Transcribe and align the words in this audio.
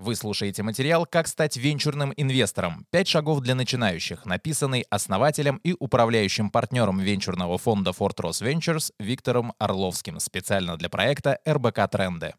Вы 0.00 0.16
слушаете 0.16 0.62
материал 0.62 1.04
«Как 1.04 1.28
стать 1.28 1.58
венчурным 1.58 2.14
инвестором. 2.16 2.86
Пять 2.90 3.06
шагов 3.06 3.40
для 3.40 3.54
начинающих», 3.54 4.24
написанный 4.24 4.86
основателем 4.88 5.60
и 5.62 5.76
управляющим 5.78 6.48
партнером 6.48 7.00
венчурного 7.00 7.58
фонда 7.58 7.90
Fortress 7.90 8.40
Ventures 8.40 8.92
Виктором 8.98 9.52
Орловским 9.58 10.18
специально 10.18 10.78
для 10.78 10.88
проекта 10.88 11.38
РБК 11.46 11.86
Тренды. 11.90 12.32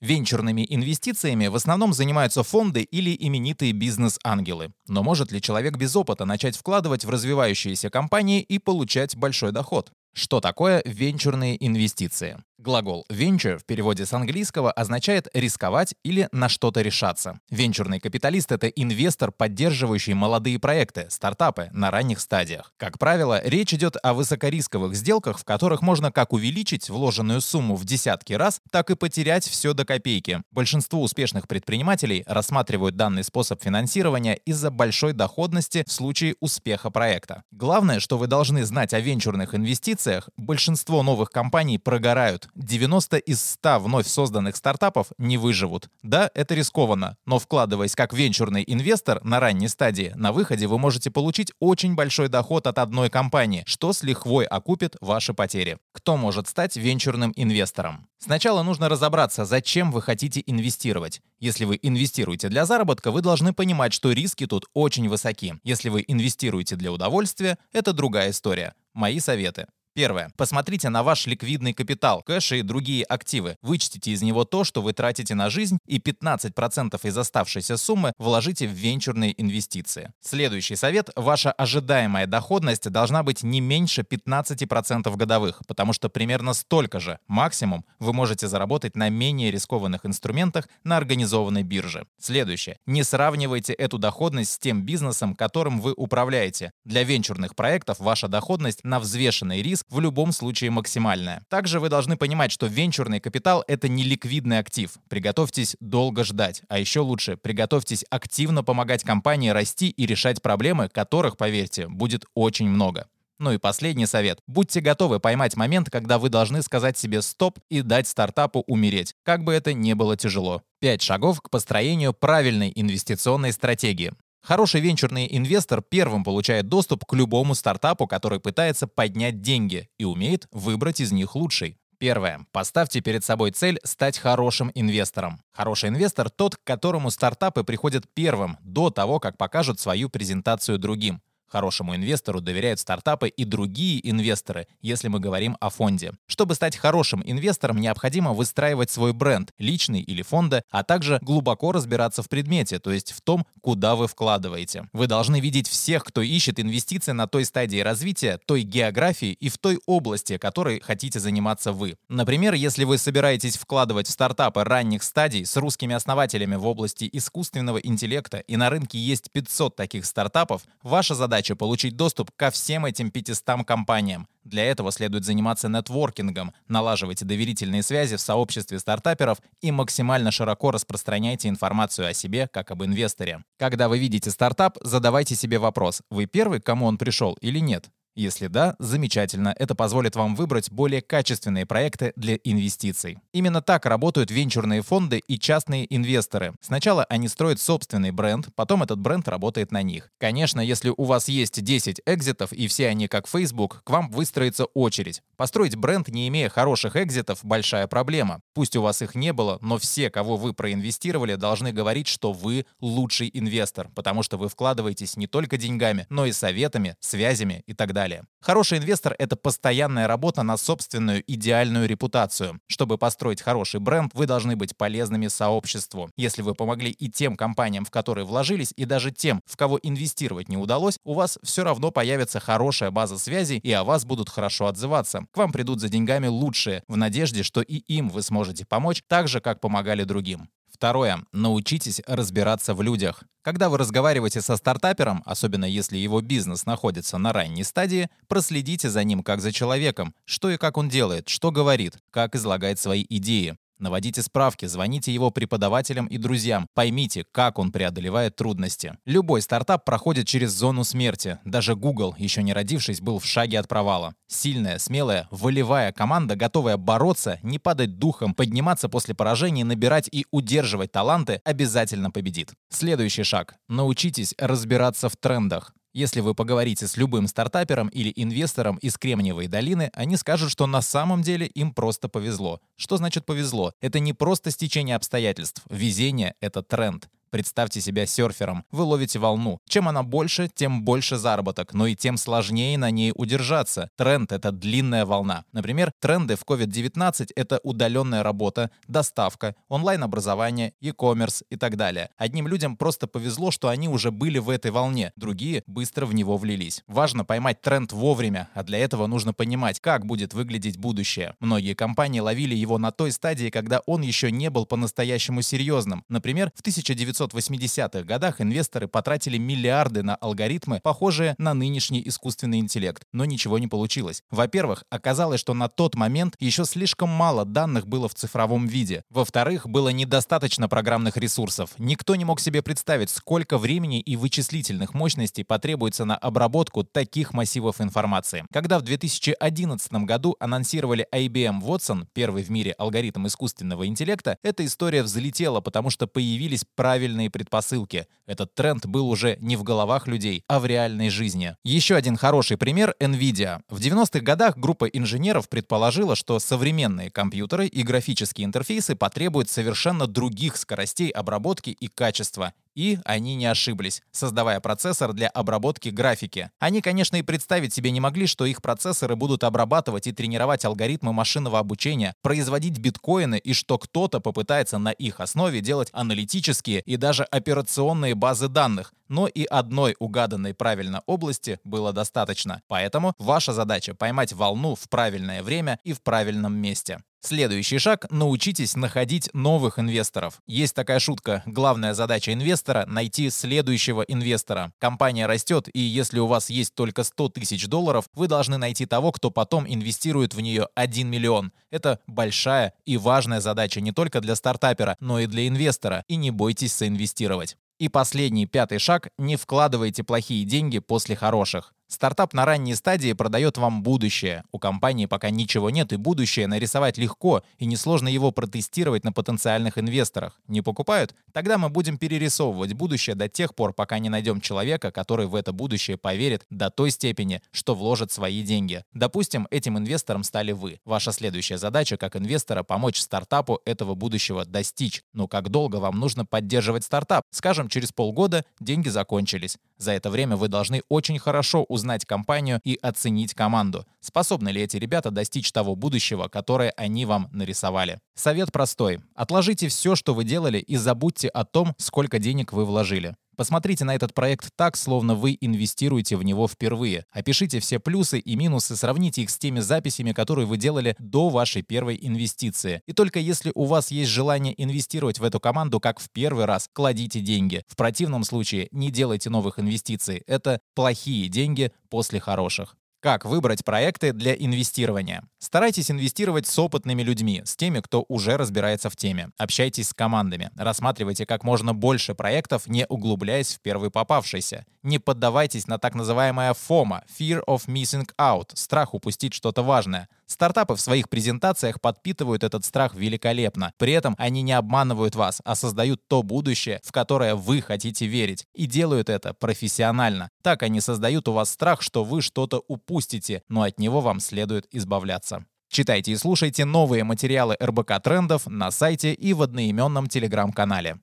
Венчурными 0.00 0.66
инвестициями 0.66 1.48
в 1.48 1.54
основном 1.54 1.92
занимаются 1.92 2.42
фонды 2.42 2.80
или 2.80 3.14
именитые 3.14 3.72
бизнес-ангелы. 3.72 4.72
Но 4.88 5.02
может 5.02 5.32
ли 5.32 5.42
человек 5.42 5.76
без 5.76 5.94
опыта 5.94 6.24
начать 6.24 6.56
вкладывать 6.56 7.04
в 7.04 7.10
развивающиеся 7.10 7.90
компании 7.90 8.40
и 8.40 8.58
получать 8.58 9.16
большой 9.16 9.52
доход? 9.52 9.92
Что 10.14 10.40
такое 10.40 10.82
венчурные 10.86 11.62
инвестиции? 11.64 12.42
Глагол 12.62 13.04
venture 13.08 13.58
в 13.58 13.64
переводе 13.64 14.06
с 14.06 14.12
английского 14.12 14.70
означает 14.70 15.26
рисковать 15.34 15.96
или 16.04 16.28
на 16.30 16.48
что-то 16.48 16.80
решаться. 16.80 17.40
Венчурный 17.50 17.98
капиталист— 17.98 18.52
это 18.52 18.68
инвестор, 18.68 19.32
поддерживающий 19.32 20.12
молодые 20.14 20.60
проекты, 20.60 21.06
стартапы 21.10 21.70
на 21.72 21.90
ранних 21.90 22.20
стадиях. 22.20 22.72
Как 22.76 23.00
правило, 23.00 23.40
речь 23.44 23.74
идет 23.74 23.96
о 24.00 24.14
высокорисковых 24.14 24.94
сделках, 24.94 25.40
в 25.40 25.44
которых 25.44 25.82
можно 25.82 26.12
как 26.12 26.32
увеличить 26.32 26.88
вложенную 26.88 27.40
сумму 27.40 27.74
в 27.74 27.84
десятки 27.84 28.32
раз, 28.34 28.60
так 28.70 28.90
и 28.90 28.94
потерять 28.94 29.44
все 29.44 29.74
до 29.74 29.84
копейки. 29.84 30.42
Большинство 30.52 31.02
успешных 31.02 31.48
предпринимателей 31.48 32.22
рассматривают 32.28 32.94
данный 32.94 33.24
способ 33.24 33.60
финансирования 33.60 34.34
из-за 34.36 34.70
большой 34.70 35.14
доходности 35.14 35.82
в 35.84 35.90
случае 35.90 36.36
успеха 36.38 36.90
проекта. 36.90 37.42
Главное, 37.50 37.98
что 37.98 38.18
вы 38.18 38.28
должны 38.28 38.64
знать 38.64 38.94
о 38.94 39.00
венчурных 39.00 39.56
инвестициях, 39.56 40.28
большинство 40.36 41.02
новых 41.02 41.30
компаний 41.30 41.78
прогорают, 41.78 42.48
90 42.54 43.18
из 43.18 43.42
100 43.42 43.80
вновь 43.80 44.06
созданных 44.06 44.56
стартапов 44.56 45.08
не 45.18 45.38
выживут. 45.38 45.88
Да, 46.02 46.30
это 46.34 46.54
рискованно, 46.54 47.16
но 47.24 47.38
вкладываясь 47.38 47.94
как 47.94 48.12
венчурный 48.12 48.64
инвестор 48.66 49.22
на 49.24 49.40
ранней 49.40 49.68
стадии, 49.68 50.12
на 50.16 50.32
выходе 50.32 50.66
вы 50.66 50.78
можете 50.78 51.10
получить 51.10 51.52
очень 51.60 51.94
большой 51.94 52.28
доход 52.28 52.66
от 52.66 52.78
одной 52.78 53.10
компании, 53.10 53.64
что 53.66 53.92
с 53.92 54.02
лихвой 54.02 54.44
окупит 54.44 54.96
ваши 55.00 55.34
потери. 55.34 55.78
Кто 55.92 56.16
может 56.16 56.48
стать 56.48 56.76
венчурным 56.76 57.32
инвестором? 57.36 58.06
Сначала 58.18 58.62
нужно 58.62 58.88
разобраться, 58.88 59.44
зачем 59.44 59.90
вы 59.90 60.02
хотите 60.02 60.42
инвестировать. 60.46 61.20
Если 61.40 61.64
вы 61.64 61.78
инвестируете 61.82 62.48
для 62.48 62.66
заработка, 62.66 63.10
вы 63.10 63.20
должны 63.20 63.52
понимать, 63.52 63.92
что 63.92 64.12
риски 64.12 64.46
тут 64.46 64.66
очень 64.74 65.08
высоки. 65.08 65.54
Если 65.64 65.88
вы 65.88 66.04
инвестируете 66.06 66.76
для 66.76 66.92
удовольствия, 66.92 67.58
это 67.72 67.92
другая 67.92 68.30
история. 68.30 68.74
Мои 68.94 69.18
советы. 69.18 69.66
Первое. 69.94 70.32
Посмотрите 70.38 70.88
на 70.88 71.02
ваш 71.02 71.26
ликвидный 71.26 71.74
капитал, 71.74 72.22
кэш 72.22 72.52
и 72.52 72.62
другие 72.62 73.04
активы. 73.04 73.56
Вычтите 73.60 74.12
из 74.12 74.22
него 74.22 74.44
то, 74.44 74.64
что 74.64 74.80
вы 74.80 74.94
тратите 74.94 75.34
на 75.34 75.50
жизнь, 75.50 75.78
и 75.86 75.98
15% 75.98 76.98
из 77.02 77.18
оставшейся 77.18 77.76
суммы 77.76 78.12
вложите 78.18 78.66
в 78.66 78.70
венчурные 78.70 79.38
инвестиции. 79.38 80.10
Следующий 80.20 80.76
совет. 80.76 81.10
Ваша 81.14 81.52
ожидаемая 81.52 82.26
доходность 82.26 82.88
должна 82.90 83.22
быть 83.22 83.42
не 83.42 83.60
меньше 83.60 84.00
15% 84.00 85.14
годовых, 85.14 85.60
потому 85.68 85.92
что 85.92 86.08
примерно 86.08 86.54
столько 86.54 86.98
же, 86.98 87.18
максимум, 87.28 87.84
вы 87.98 88.14
можете 88.14 88.48
заработать 88.48 88.96
на 88.96 89.10
менее 89.10 89.50
рискованных 89.50 90.06
инструментах 90.06 90.70
на 90.84 90.96
организованной 90.96 91.64
бирже. 91.64 92.06
Следующее. 92.18 92.78
Не 92.86 93.04
сравнивайте 93.04 93.74
эту 93.74 93.98
доходность 93.98 94.52
с 94.52 94.58
тем 94.58 94.86
бизнесом, 94.86 95.34
которым 95.34 95.82
вы 95.82 95.92
управляете. 95.92 96.72
Для 96.86 97.04
венчурных 97.04 97.54
проектов 97.54 98.00
ваша 98.00 98.28
доходность 98.28 98.84
на 98.84 98.98
взвешенный 98.98 99.60
риск 99.60 99.81
в 99.88 100.00
любом 100.00 100.32
случае 100.32 100.70
максимальная. 100.70 101.42
Также 101.48 101.80
вы 101.80 101.88
должны 101.88 102.16
понимать, 102.16 102.52
что 102.52 102.66
венчурный 102.66 103.20
капитал— 103.20 103.64
это 103.68 103.88
не 103.88 104.04
ликвидный 104.04 104.58
актив. 104.58 104.90
Приготовьтесь 105.08 105.76
долго 105.80 106.24
ждать. 106.24 106.62
А 106.68 106.78
еще 106.78 107.00
лучше, 107.00 107.36
приготовьтесь 107.36 108.04
активно 108.10 108.62
помогать 108.62 109.04
компании 109.04 109.50
расти 109.50 109.90
и 109.90 110.06
решать 110.06 110.42
проблемы, 110.42 110.88
которых, 110.88 111.36
поверьте, 111.36 111.88
будет 111.88 112.24
очень 112.34 112.68
много. 112.68 113.06
Ну 113.42 113.50
и 113.50 113.58
последний 113.58 114.06
совет. 114.06 114.38
Будьте 114.46 114.80
готовы 114.80 115.18
поймать 115.18 115.56
момент, 115.56 115.90
когда 115.90 116.18
вы 116.18 116.28
должны 116.28 116.62
сказать 116.62 116.96
себе 116.96 117.22
«стоп» 117.22 117.58
и 117.70 117.82
дать 117.82 118.06
стартапу 118.06 118.62
умереть, 118.68 119.16
как 119.24 119.42
бы 119.42 119.52
это 119.52 119.72
ни 119.72 119.94
было 119.94 120.16
тяжело. 120.16 120.62
Пять 120.78 121.02
шагов 121.02 121.40
к 121.40 121.50
построению 121.50 122.12
правильной 122.12 122.70
инвестиционной 122.72 123.52
стратегии. 123.52 124.12
Хороший 124.42 124.80
венчурный 124.80 125.28
инвестор 125.30 125.82
первым 125.82 126.24
получает 126.24 126.68
доступ 126.68 127.04
к 127.04 127.14
любому 127.14 127.54
стартапу, 127.54 128.08
который 128.08 128.40
пытается 128.40 128.88
поднять 128.88 129.40
деньги 129.40 129.88
и 129.98 130.04
умеет 130.04 130.48
выбрать 130.50 131.00
из 131.00 131.12
них 131.12 131.36
лучший. 131.36 131.78
Первое. 131.98 132.44
Поставьте 132.50 133.00
перед 133.00 133.24
собой 133.24 133.52
цель 133.52 133.78
стать 133.84 134.18
хорошим 134.18 134.72
инвестором. 134.74 135.40
Хороший 135.52 135.90
инвестор– 135.90 136.28
тот, 136.36 136.56
к 136.56 136.64
которому 136.64 137.12
стартапы 137.12 137.62
приходят 137.62 138.04
первым, 138.12 138.58
до 138.62 138.90
того, 138.90 139.20
как 139.20 139.38
покажут 139.38 139.78
свою 139.78 140.08
презентацию 140.08 140.80
другим. 140.80 141.22
Хорошему 141.52 141.94
инвестору 141.94 142.40
доверяют 142.40 142.80
стартапы 142.80 143.28
и 143.28 143.44
другие 143.44 144.00
инвесторы, 144.10 144.66
если 144.80 145.08
мы 145.08 145.20
говорим 145.20 145.58
о 145.60 145.68
фонде. 145.68 146.12
Чтобы 146.26 146.54
стать 146.54 146.78
хорошим 146.78 147.22
инвестором, 147.26 147.78
необходимо 147.78 148.32
выстраивать 148.32 148.90
свой 148.90 149.12
бренд, 149.12 149.50
личный 149.58 150.00
или 150.00 150.22
фонда, 150.22 150.64
а 150.70 150.82
также 150.82 151.18
глубоко 151.20 151.72
разбираться 151.72 152.22
в 152.22 152.30
предмете, 152.30 152.78
то 152.78 152.90
есть 152.90 153.12
в 153.12 153.20
том, 153.20 153.46
куда 153.60 153.96
вы 153.96 154.08
вкладываете. 154.08 154.88
Вы 154.94 155.06
должны 155.06 155.40
видеть 155.40 155.68
всех, 155.68 156.04
кто 156.04 156.22
ищет 156.22 156.58
инвестиции 156.58 157.12
на 157.12 157.26
той 157.26 157.44
стадии 157.44 157.80
развития, 157.80 158.40
той 158.46 158.62
географии 158.62 159.32
и 159.32 159.50
в 159.50 159.58
той 159.58 159.78
области, 159.84 160.38
которой 160.38 160.80
хотите 160.80 161.20
заниматься 161.20 161.74
вы. 161.74 161.98
Например, 162.08 162.54
если 162.54 162.84
вы 162.84 162.96
собираетесь 162.96 163.58
вкладывать 163.58 164.06
в 164.06 164.10
стартапы 164.10 164.64
ранних 164.64 165.02
стадий 165.02 165.44
с 165.44 165.54
русскими 165.58 165.94
основателями 165.94 166.56
в 166.56 166.66
области 166.66 167.06
искусственного 167.12 167.76
интеллекта 167.76 168.38
и 168.38 168.56
на 168.56 168.70
рынке 168.70 168.98
есть 168.98 169.30
500 169.30 169.76
таких 169.76 170.06
стартапов, 170.06 170.62
ваша 170.82 171.14
задача 171.14 171.41
задача 171.42 171.56
получить 171.56 171.96
доступ 171.96 172.30
ко 172.36 172.50
всем 172.50 172.84
этим 172.84 173.10
500 173.10 173.66
компаниям. 173.66 174.28
Для 174.44 174.64
этого 174.64 174.92
следует 174.92 175.24
заниматься 175.24 175.68
нетворкингом, 175.68 176.52
налаживайте 176.68 177.24
доверительные 177.24 177.82
связи 177.82 178.16
в 178.16 178.20
сообществе 178.20 178.78
стартаперов 178.78 179.38
и 179.60 179.72
максимально 179.72 180.30
широко 180.30 180.70
распространяйте 180.70 181.48
информацию 181.48 182.08
о 182.08 182.14
себе 182.14 182.46
как 182.46 182.70
об 182.70 182.84
инвесторе. 182.84 183.42
Когда 183.58 183.88
вы 183.88 183.98
видите 183.98 184.30
стартап, 184.30 184.78
задавайте 184.82 185.34
себе 185.34 185.58
вопрос, 185.58 186.02
вы 186.10 186.26
первый, 186.26 186.60
к 186.60 186.64
кому 186.64 186.86
он 186.86 186.96
пришел 186.96 187.36
или 187.40 187.58
нет. 187.60 187.90
Если 188.14 188.46
да, 188.46 188.76
замечательно, 188.78 189.54
это 189.58 189.74
позволит 189.74 190.16
вам 190.16 190.34
выбрать 190.34 190.70
более 190.70 191.00
качественные 191.00 191.64
проекты 191.64 192.12
для 192.14 192.34
инвестиций. 192.44 193.18
Именно 193.32 193.62
так 193.62 193.86
работают 193.86 194.30
венчурные 194.30 194.82
фонды 194.82 195.22
и 195.26 195.38
частные 195.38 195.86
инвесторы. 195.94 196.52
Сначала 196.60 197.04
они 197.04 197.26
строят 197.28 197.58
собственный 197.58 198.10
бренд, 198.10 198.48
потом 198.54 198.82
этот 198.82 198.98
бренд 198.98 199.28
работает 199.28 199.72
на 199.72 199.80
них. 199.80 200.10
Конечно, 200.18 200.60
если 200.60 200.92
у 200.94 201.04
вас 201.04 201.28
есть 201.28 201.62
10 201.62 202.02
экзитов 202.04 202.52
и 202.52 202.68
все 202.68 202.88
они 202.88 203.08
как 203.08 203.26
Facebook, 203.26 203.80
к 203.82 203.88
вам 203.88 204.10
выстроится 204.10 204.66
очередь. 204.66 205.22
Построить 205.38 205.76
бренд, 205.76 206.08
не 206.08 206.28
имея 206.28 206.50
хороших 206.50 206.96
экзитов, 206.96 207.38
большая 207.42 207.86
проблема. 207.86 208.40
Пусть 208.52 208.76
у 208.76 208.82
вас 208.82 209.00
их 209.00 209.14
не 209.14 209.32
было, 209.32 209.56
но 209.62 209.78
все, 209.78 210.10
кого 210.10 210.36
вы 210.36 210.52
проинвестировали, 210.52 211.36
должны 211.36 211.72
говорить, 211.72 212.08
что 212.08 212.34
вы 212.34 212.66
лучший 212.78 213.30
инвестор, 213.32 213.88
потому 213.94 214.22
что 214.22 214.36
вы 214.36 214.50
вкладываетесь 214.50 215.16
не 215.16 215.26
только 215.26 215.56
деньгами, 215.56 216.06
но 216.10 216.26
и 216.26 216.32
советами, 216.32 216.96
связями 217.00 217.62
и 217.66 217.72
так 217.72 217.94
далее 217.94 218.01
далее. 218.02 218.24
Хороший 218.40 218.78
инвестор— 218.78 219.14
это 219.18 219.36
постоянная 219.36 220.08
работа 220.08 220.42
на 220.42 220.56
собственную 220.56 221.22
идеальную 221.26 221.86
репутацию. 221.86 222.58
Чтобы 222.66 222.98
построить 222.98 223.40
хороший 223.40 223.78
бренд, 223.78 224.12
вы 224.14 224.26
должны 224.26 224.56
быть 224.56 224.76
полезными 224.76 225.28
сообществу. 225.28 226.10
Если 226.16 226.42
вы 226.42 226.54
помогли 226.54 226.90
и 226.90 227.08
тем 227.08 227.36
компаниям, 227.36 227.84
в 227.84 227.90
которые 227.90 228.24
вложились, 228.24 228.72
и 228.76 228.84
даже 228.84 229.12
тем, 229.12 229.40
в 229.46 229.56
кого 229.56 229.78
инвестировать 229.80 230.48
не 230.48 230.56
удалось, 230.56 230.98
у 231.04 231.14
вас 231.14 231.38
все 231.44 231.62
равно 231.62 231.92
появится 231.92 232.40
хорошая 232.40 232.90
база 232.90 233.16
связей, 233.16 233.58
и 233.58 233.70
о 233.72 233.84
вас 233.84 234.04
будут 234.04 234.28
хорошо 234.28 234.66
отзываться. 234.66 235.20
К 235.30 235.36
вам 235.36 235.52
придут 235.52 235.80
за 235.80 235.88
деньгами 235.88 236.26
лучшие, 236.26 236.82
в 236.88 236.96
надежде, 236.96 237.44
что 237.44 237.62
и 237.62 237.76
им 237.76 238.08
вы 238.08 238.22
сможете 238.22 238.66
помочь 238.66 239.02
так 239.06 239.28
же, 239.28 239.40
как 239.40 239.60
помогали 239.60 240.02
другим. 240.02 240.48
Второе. 240.82 241.22
Научитесь 241.30 242.02
разбираться 242.08 242.74
в 242.74 242.82
людях. 242.82 243.22
Когда 243.42 243.68
вы 243.68 243.78
разговариваете 243.78 244.40
со 244.40 244.56
стартапером, 244.56 245.22
особенно 245.24 245.64
если 245.64 245.96
его 245.96 246.20
бизнес 246.20 246.66
находится 246.66 247.18
на 247.18 247.32
ранней 247.32 247.62
стадии, 247.62 248.10
проследите 248.26 248.90
за 248.90 249.04
ним 249.04 249.22
как 249.22 249.40
за 249.40 249.52
человеком, 249.52 250.12
что 250.24 250.50
и 250.50 250.56
как 250.56 250.76
он 250.76 250.88
делает, 250.88 251.28
что 251.28 251.52
говорит, 251.52 251.98
как 252.10 252.34
излагает 252.34 252.80
свои 252.80 253.06
идеи. 253.08 253.56
Наводите 253.82 254.22
справки, 254.22 254.66
звоните 254.66 255.12
его 255.12 255.32
преподавателям 255.32 256.06
и 256.06 256.16
друзьям. 256.16 256.68
Поймите, 256.72 257.24
как 257.32 257.58
он 257.58 257.72
преодолевает 257.72 258.36
трудности. 258.36 258.96
Любой 259.06 259.42
стартап 259.42 259.84
проходит 259.84 260.28
через 260.28 260.52
зону 260.52 260.84
смерти. 260.84 261.40
Даже 261.44 261.74
Google, 261.74 262.14
еще 262.16 262.44
не 262.44 262.52
родившись, 262.52 263.00
был 263.00 263.18
в 263.18 263.26
шаге 263.26 263.58
от 263.58 263.66
провала. 263.66 264.14
Сильная, 264.28 264.78
смелая, 264.78 265.26
волевая 265.32 265.90
команда, 265.90 266.36
готовая 266.36 266.76
бороться, 266.76 267.40
не 267.42 267.58
падать 267.58 267.98
духом, 267.98 268.34
подниматься 268.34 268.88
после 268.88 269.16
поражений, 269.16 269.64
набирать 269.64 270.08
и 270.12 270.26
удерживать 270.30 270.92
таланты, 270.92 271.40
обязательно 271.44 272.12
победит. 272.12 272.52
Следующий 272.70 273.24
шаг. 273.24 273.56
Научитесь 273.68 274.32
разбираться 274.38 275.08
в 275.08 275.16
трендах. 275.16 275.74
Если 275.92 276.20
вы 276.20 276.34
поговорите 276.34 276.86
с 276.86 276.96
любым 276.96 277.26
стартапером 277.26 277.88
или 277.88 278.12
инвестором 278.16 278.76
из 278.76 278.96
Кремниевой 278.96 279.46
долины, 279.46 279.90
они 279.92 280.16
скажут, 280.16 280.50
что 280.50 280.66
на 280.66 280.80
самом 280.80 281.20
деле 281.20 281.46
им 281.46 281.74
просто 281.74 282.08
повезло. 282.08 282.60
Что 282.76 282.96
значит 282.96 283.26
повезло? 283.26 283.74
Это 283.82 283.98
не 284.00 284.14
просто 284.14 284.50
стечение 284.50 284.96
обстоятельств. 284.96 285.62
Везение— 285.68 286.34
это 286.40 286.62
тренд. 286.62 287.10
Представьте 287.32 287.80
себя 287.80 288.04
серфером. 288.04 288.66
Вы 288.70 288.82
ловите 288.82 289.18
волну. 289.18 289.58
Чем 289.66 289.88
она 289.88 290.02
больше, 290.02 290.50
тем 290.54 290.84
больше 290.84 291.16
заработок, 291.16 291.72
но 291.72 291.86
и 291.86 291.96
тем 291.96 292.18
сложнее 292.18 292.76
на 292.76 292.90
ней 292.90 293.10
удержаться. 293.14 293.88
Тренд— 293.96 294.32
это 294.32 294.52
длинная 294.52 295.06
волна. 295.06 295.46
Например, 295.50 295.94
тренды 295.98 296.36
в 296.36 296.42
COVID-19— 296.42 297.30
это 297.34 297.58
удаленная 297.62 298.22
работа, 298.22 298.70
доставка, 298.86 299.54
онлайн-образование, 299.70 300.74
e-commerce 300.82 301.42
и 301.48 301.56
так 301.56 301.78
далее. 301.78 302.10
Одним 302.18 302.48
людям 302.48 302.76
просто 302.76 303.06
повезло, 303.06 303.50
что 303.50 303.68
они 303.68 303.88
уже 303.88 304.10
были 304.10 304.38
в 304.38 304.50
этой 304.50 304.70
волне, 304.70 305.12
другие 305.16 305.62
быстро 305.66 306.04
в 306.04 306.14
него 306.14 306.36
влились. 306.36 306.82
Важно 306.86 307.24
поймать 307.24 307.62
тренд 307.62 307.94
вовремя, 307.94 308.50
а 308.52 308.62
для 308.62 308.76
этого 308.76 309.06
нужно 309.06 309.32
понимать, 309.32 309.80
как 309.80 310.04
будет 310.04 310.34
выглядеть 310.34 310.76
будущее. 310.76 311.34
Многие 311.40 311.72
компании 311.72 312.20
ловили 312.20 312.54
его 312.54 312.76
на 312.76 312.90
той 312.90 313.10
стадии, 313.10 313.48
когда 313.48 313.80
он 313.86 314.02
еще 314.02 314.30
не 314.30 314.50
был 314.50 314.66
по-настоящему 314.66 315.40
серьезным. 315.40 316.04
Например, 316.10 316.52
в 316.54 316.60
1900 316.60 317.21
1980-х 317.26 318.02
годах 318.02 318.40
инвесторы 318.40 318.88
потратили 318.88 319.38
миллиарды 319.38 320.02
на 320.02 320.16
алгоритмы, 320.16 320.80
похожие 320.82 321.34
на 321.38 321.54
нынешний 321.54 322.02
искусственный 322.06 322.58
интеллект, 322.58 323.04
но 323.12 323.24
ничего 323.24 323.58
не 323.58 323.68
получилось. 323.68 324.22
Во-первых, 324.30 324.84
оказалось, 324.90 325.40
что 325.40 325.54
на 325.54 325.68
тот 325.68 325.94
момент 325.94 326.36
еще 326.38 326.64
слишком 326.64 327.08
мало 327.08 327.44
данных 327.44 327.86
было 327.86 328.08
в 328.08 328.14
цифровом 328.14 328.66
виде. 328.66 329.04
Во-вторых, 329.10 329.68
было 329.68 329.90
недостаточно 329.90 330.68
программных 330.68 331.16
ресурсов. 331.16 331.70
Никто 331.78 332.16
не 332.16 332.24
мог 332.24 332.40
себе 332.40 332.62
представить, 332.62 333.10
сколько 333.10 333.58
времени 333.58 334.00
и 334.00 334.16
вычислительных 334.16 334.94
мощностей 334.94 335.44
потребуется 335.44 336.04
на 336.04 336.16
обработку 336.16 336.84
таких 336.84 337.32
массивов 337.32 337.80
информации. 337.80 338.44
Когда 338.52 338.78
в 338.78 338.82
2011 338.82 339.92
году 340.04 340.36
анонсировали 340.40 341.06
IBM 341.12 341.60
Watson, 341.60 342.06
первый 342.12 342.42
в 342.42 342.50
мире 342.50 342.72
алгоритм 342.78 343.26
искусственного 343.26 343.86
интеллекта, 343.86 344.36
эта 344.42 344.64
история 344.64 345.02
взлетела, 345.02 345.60
потому 345.60 345.90
что 345.90 346.06
появились 346.06 346.64
правильные 346.74 347.11
правильные 347.12 347.30
предпосылки. 347.30 348.06
Этот 348.26 348.54
тренд 348.54 348.86
был 348.86 349.08
уже 349.10 349.36
не 349.40 349.56
в 349.56 349.62
головах 349.62 350.06
людей, 350.06 350.44
а 350.48 350.58
в 350.58 350.64
реальной 350.64 351.10
жизни. 351.10 351.56
Еще 351.64 351.94
один 351.94 352.16
хороший 352.16 352.56
пример— 352.56 352.94
NVIDIA. 353.00 353.60
В 353.68 353.78
90-х 353.78 354.20
годах 354.20 354.56
группа 354.56 354.86
инженеров 354.86 355.48
предположила, 355.48 356.16
что 356.16 356.38
современные 356.38 357.10
компьютеры 357.10 357.66
и 357.66 357.82
графические 357.82 358.46
интерфейсы 358.46 358.94
потребуют 358.94 359.50
совершенно 359.50 360.06
других 360.06 360.56
скоростей 360.56 361.10
обработки 361.10 361.70
и 361.70 361.88
качества. 361.88 362.54
И 362.74 362.98
они 363.04 363.34
не 363.34 363.46
ошиблись, 363.46 364.02
создавая 364.12 364.60
процессор 364.60 365.12
для 365.12 365.28
обработки 365.28 365.90
графики. 365.90 366.50
Они, 366.58 366.80
конечно, 366.80 367.16
и 367.16 367.22
представить 367.22 367.74
себе 367.74 367.90
не 367.90 368.00
могли, 368.00 368.26
что 368.26 368.46
их 368.46 368.62
процессоры 368.62 369.14
будут 369.14 369.44
обрабатывать 369.44 370.06
и 370.06 370.12
тренировать 370.12 370.64
алгоритмы 370.64 371.12
машинного 371.12 371.58
обучения, 371.58 372.14
производить 372.22 372.78
биткоины 372.78 373.38
и 373.38 373.52
что 373.52 373.78
кто-то 373.78 374.20
попытается 374.20 374.78
на 374.78 374.90
их 374.90 375.20
основе 375.20 375.60
делать 375.60 375.90
аналитические 375.92 376.80
и 376.80 376.96
даже 376.96 377.24
операционные 377.24 378.14
базы 378.14 378.48
данных. 378.48 378.94
Но 379.12 379.26
и 379.26 379.44
одной 379.44 379.94
угаданной 379.98 380.54
правильно 380.54 381.02
области 381.04 381.60
было 381.64 381.92
достаточно. 381.92 382.62
Поэтому 382.66 383.12
ваша 383.18 383.52
задача 383.52 383.94
поймать 383.94 384.32
волну 384.32 384.74
в 384.74 384.88
правильное 384.88 385.42
время 385.42 385.78
и 385.84 385.92
в 385.92 386.00
правильном 386.00 386.54
месте. 386.54 387.02
Следующий 387.24 387.78
шаг— 387.78 388.06
научитесь 388.10 388.74
находить 388.74 389.28
новых 389.32 389.78
инвесторов. 389.78 390.40
Есть 390.46 390.74
такая 390.74 390.98
шутка. 390.98 391.44
Главная 391.46 391.94
задача 391.94 392.32
инвестора— 392.32 392.84
найти 392.88 393.30
следующего 393.30 394.02
инвестора. 394.02 394.72
Компания 394.78 395.26
растет, 395.26 395.68
и 395.72 395.78
если 395.78 396.18
у 396.18 396.26
вас 396.26 396.50
есть 396.50 396.74
только 396.74 397.04
100 397.04 397.28
тысяч 397.28 397.68
долларов, 397.68 398.06
вы 398.14 398.26
должны 398.26 398.56
найти 398.56 398.86
того, 398.86 399.12
кто 399.12 399.30
потом 399.30 399.66
инвестирует 399.68 400.34
в 400.34 400.40
нее 400.40 400.66
1 400.74 401.08
миллион. 401.08 401.52
Это 401.70 402.00
большая 402.08 402.72
и 402.86 402.96
важная 402.96 403.40
задача 403.40 403.80
не 403.80 403.92
только 403.92 404.20
для 404.20 404.34
стартапера, 404.34 404.96
но 404.98 405.20
и 405.20 405.26
для 405.26 405.46
инвестора. 405.46 406.02
И 406.08 406.16
не 406.16 406.32
бойтесь 406.32 406.72
соинвестировать. 406.72 407.56
И 407.82 407.88
последний, 407.88 408.46
пятый 408.46 408.78
шаг– 408.78 409.08
не 409.18 409.34
вкладывайте 409.34 410.04
плохие 410.04 410.44
деньги 410.44 410.78
после 410.78 411.16
хороших. 411.16 411.74
Стартап 411.92 412.32
на 412.32 412.46
ранней 412.46 412.74
стадии 412.74 413.12
продает 413.12 413.58
вам 413.58 413.82
будущее. 413.82 414.44
У 414.50 414.58
компании 414.58 415.04
пока 415.04 415.28
ничего 415.28 415.68
нет, 415.68 415.92
и 415.92 415.96
будущее 415.96 416.46
нарисовать 416.46 416.96
легко, 416.96 417.42
и 417.58 417.66
несложно 417.66 418.08
его 418.08 418.32
протестировать 418.32 419.04
на 419.04 419.12
потенциальных 419.12 419.76
инвесторах. 419.76 420.40
Не 420.48 420.62
покупают? 420.62 421.14
Тогда 421.32 421.58
мы 421.58 421.68
будем 421.68 421.98
перерисовывать 421.98 422.72
будущее 422.72 423.14
до 423.14 423.28
тех 423.28 423.54
пор, 423.54 423.74
пока 423.74 423.98
не 423.98 424.08
найдем 424.08 424.40
человека, 424.40 424.90
который 424.90 425.26
в 425.26 425.34
это 425.34 425.52
будущее 425.52 425.98
поверит 425.98 426.46
до 426.48 426.70
той 426.70 426.90
степени, 426.90 427.42
что 427.50 427.74
вложит 427.74 428.10
свои 428.10 428.42
деньги. 428.42 428.84
Допустим, 428.94 429.46
этим 429.50 429.76
инвестором 429.76 430.24
стали 430.24 430.52
вы. 430.52 430.80
Ваша 430.86 431.12
следующая 431.12 431.58
задача 431.58 431.98
как 431.98 432.16
инвестора 432.16 432.62
помочь 432.62 432.98
стартапу 432.98 433.60
этого 433.66 433.94
будущего 433.94 434.46
достичь. 434.46 435.02
Но 435.12 435.28
как 435.28 435.50
долго 435.50 435.76
вам 435.76 436.00
нужно 436.00 436.24
поддерживать 436.24 436.84
стартап? 436.84 437.24
Скажем, 437.30 437.68
через 437.68 437.92
полгода 437.92 438.46
деньги 438.60 438.88
закончились. 438.88 439.58
За 439.82 439.90
это 439.90 440.10
время 440.10 440.36
вы 440.36 440.46
должны 440.46 440.84
очень 440.88 441.18
хорошо 441.18 441.64
узнать 441.64 442.04
компанию 442.04 442.60
и 442.62 442.78
оценить 442.80 443.34
команду. 443.34 443.84
Способны 443.98 444.50
ли 444.50 444.62
эти 444.62 444.76
ребята 444.76 445.10
достичь 445.10 445.50
того 445.50 445.74
будущего, 445.74 446.28
которое 446.28 446.72
они 446.76 447.04
вам 447.04 447.28
нарисовали? 447.32 447.98
Совет 448.14 448.52
простой. 448.52 449.00
Отложите 449.16 449.66
все, 449.66 449.96
что 449.96 450.14
вы 450.14 450.22
делали, 450.22 450.58
и 450.58 450.76
забудьте 450.76 451.26
о 451.26 451.44
том, 451.44 451.74
сколько 451.78 452.20
денег 452.20 452.52
вы 452.52 452.64
вложили. 452.64 453.16
Посмотрите 453.36 453.84
на 453.84 453.94
этот 453.94 454.14
проект 454.14 454.50
так, 454.56 454.76
словно 454.76 455.14
вы 455.14 455.36
инвестируете 455.40 456.16
в 456.16 456.22
него 456.22 456.46
впервые. 456.48 457.06
Опишите 457.10 457.60
все 457.60 457.78
плюсы 457.78 458.18
и 458.18 458.36
минусы, 458.36 458.76
сравните 458.76 459.22
их 459.22 459.30
с 459.30 459.38
теми 459.38 459.60
записями, 459.60 460.12
которые 460.12 460.46
вы 460.46 460.56
делали 460.56 460.94
до 460.98 461.28
вашей 461.28 461.62
первой 461.62 461.98
инвестиции. 462.00 462.82
И 462.86 462.92
только 462.92 463.18
если 463.18 463.52
у 463.54 463.64
вас 463.64 463.90
есть 463.90 464.10
желание 464.10 464.60
инвестировать 464.62 465.18
в 465.18 465.24
эту 465.24 465.40
команду 465.40 465.80
как 465.80 466.00
в 466.00 466.10
первый 466.10 466.44
раз, 466.44 466.68
кладите 466.72 467.20
деньги. 467.20 467.62
В 467.68 467.76
противном 467.76 468.24
случае 468.24 468.68
не 468.70 468.90
делайте 468.90 469.30
новых 469.30 469.58
инвестиций. 469.58 470.22
Это 470.26 470.60
плохие 470.74 471.28
деньги 471.28 471.72
после 471.88 472.20
хороших. 472.20 472.76
Как 473.02 473.24
выбрать 473.24 473.64
проекты 473.64 474.12
для 474.12 474.32
инвестирования? 474.32 475.24
Старайтесь 475.40 475.90
инвестировать 475.90 476.46
с 476.46 476.56
опытными 476.56 477.02
людьми, 477.02 477.42
с 477.44 477.56
теми, 477.56 477.80
кто 477.80 478.04
уже 478.06 478.36
разбирается 478.36 478.90
в 478.90 478.94
теме. 478.94 479.30
Общайтесь 479.38 479.88
с 479.88 479.92
командами. 479.92 480.52
Рассматривайте 480.54 481.26
как 481.26 481.42
можно 481.42 481.74
больше 481.74 482.14
проектов, 482.14 482.68
не 482.68 482.86
углубляясь 482.86 483.56
в 483.56 483.60
первый 483.60 483.90
попавшийся. 483.90 484.66
Не 484.84 485.00
поддавайтесь 485.00 485.66
на 485.66 485.78
так 485.78 485.96
называемое 485.96 486.52
FOMO– 486.52 487.00
Fear 487.18 487.42
of 487.48 487.66
Missing 487.66 488.08
Out– 488.20 488.50
страх 488.54 488.94
упустить 488.94 489.34
что-то 489.34 489.64
важное. 489.64 490.08
Стартапы 490.32 490.76
в 490.76 490.80
своих 490.80 491.10
презентациях 491.10 491.78
подпитывают 491.78 492.42
этот 492.42 492.64
страх 492.64 492.94
великолепно. 492.94 493.74
При 493.76 493.92
этом 493.92 494.14
они 494.16 494.40
не 494.40 494.54
обманывают 494.54 495.14
вас, 495.14 495.42
а 495.44 495.54
создают 495.54 496.08
то 496.08 496.22
будущее, 496.22 496.80
в 496.82 496.90
которое 496.90 497.34
вы 497.34 497.60
хотите 497.60 498.06
верить. 498.06 498.46
И 498.54 498.64
делают 498.64 499.10
это 499.10 499.34
профессионально. 499.34 500.30
Так 500.42 500.62
они 500.62 500.80
создают 500.80 501.28
у 501.28 501.32
вас 501.32 501.50
страх, 501.50 501.82
что 501.82 502.02
вы 502.02 502.22
что-то 502.22 502.62
упустите, 502.66 503.42
но 503.50 503.62
от 503.62 503.78
него 503.78 504.00
вам 504.00 504.20
следует 504.20 504.66
избавляться. 504.72 505.44
Читайте 505.68 506.12
и 506.12 506.16
слушайте 506.16 506.64
новые 506.64 507.04
материалы 507.04 507.54
РБК 507.62 508.00
Трендов 508.02 508.46
на 508.46 508.70
сайте 508.70 509.12
и 509.12 509.34
в 509.34 509.42
одноименном 509.42 510.06
телеграм-канале. 510.06 510.98